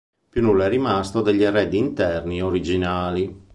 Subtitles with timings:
[0.29, 3.39] Più nulla è rimasto degli arredi interni originali.